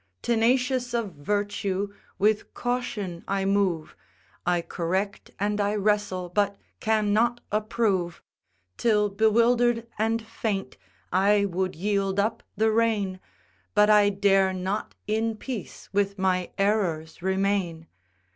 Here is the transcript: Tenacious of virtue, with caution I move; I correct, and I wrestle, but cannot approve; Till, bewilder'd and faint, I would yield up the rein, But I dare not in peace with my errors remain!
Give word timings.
Tenacious 0.23 0.95
of 0.95 1.13
virtue, 1.13 1.93
with 2.17 2.55
caution 2.55 3.23
I 3.27 3.45
move; 3.45 3.95
I 4.47 4.63
correct, 4.63 5.29
and 5.39 5.61
I 5.61 5.75
wrestle, 5.75 6.27
but 6.29 6.57
cannot 6.79 7.39
approve; 7.51 8.23
Till, 8.77 9.09
bewilder'd 9.09 9.85
and 9.99 10.19
faint, 10.25 10.75
I 11.13 11.45
would 11.45 11.75
yield 11.75 12.19
up 12.19 12.41
the 12.57 12.71
rein, 12.71 13.19
But 13.75 13.91
I 13.91 14.09
dare 14.09 14.53
not 14.53 14.95
in 15.05 15.35
peace 15.37 15.87
with 15.93 16.17
my 16.17 16.49
errors 16.57 17.21
remain! 17.21 17.85